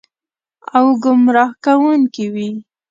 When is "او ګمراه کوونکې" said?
0.75-2.25